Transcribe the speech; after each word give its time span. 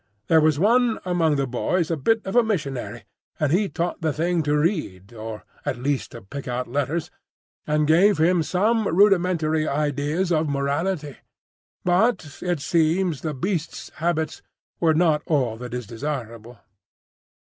There 0.29 0.41
was 0.41 0.57
one 0.57 0.97
among 1.05 1.35
the 1.35 1.45
boys 1.45 1.91
a 1.91 1.95
bit 1.95 2.25
of 2.25 2.35
a 2.35 2.41
missionary, 2.41 3.03
and 3.39 3.51
he 3.51 3.69
taught 3.69 4.01
the 4.01 4.11
thing 4.11 4.41
to 4.41 4.57
read, 4.57 5.13
or 5.13 5.43
at 5.63 5.77
least 5.77 6.13
to 6.13 6.23
pick 6.23 6.47
out 6.47 6.67
letters, 6.67 7.11
and 7.67 7.85
gave 7.85 8.17
him 8.17 8.41
some 8.41 8.87
rudimentary 8.87 9.67
ideas 9.67 10.31
of 10.31 10.49
morality; 10.49 11.17
but 11.85 12.39
it 12.41 12.61
seems 12.61 13.21
the 13.21 13.35
beast's 13.35 13.89
habits 14.01 14.41
were 14.79 14.95
not 14.95 15.21
all 15.27 15.55
that 15.57 15.71
is 15.75 15.85
desirable. 15.85 16.57